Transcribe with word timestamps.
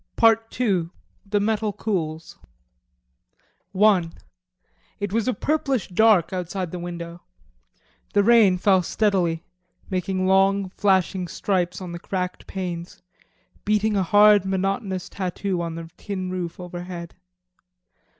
PART 0.15 0.49
TWO: 0.49 0.89
THE 1.27 1.39
METAL 1.39 1.73
COOLS 1.73 2.39
I 3.79 4.09
It 4.99 5.13
was 5.13 5.29
purplish 5.39 5.89
dusk 5.89 6.33
outside 6.33 6.71
the 6.71 6.79
window. 6.79 7.21
The 8.15 8.23
rain 8.23 8.57
fell 8.57 8.81
steadily 8.81 9.43
making 9.91 10.25
long 10.25 10.69
flashing 10.71 11.27
stripes 11.27 11.81
on 11.81 11.91
the 11.91 11.99
cracked 11.99 12.47
panes, 12.47 13.03
beating 13.63 13.95
a 13.95 14.01
hard 14.01 14.43
monotonous 14.43 15.07
tattoo 15.07 15.61
on 15.61 15.75
the 15.75 15.87
tin 15.97 16.31
roof 16.31 16.59
overhead. 16.59 17.13